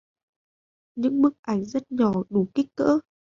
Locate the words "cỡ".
2.75-2.99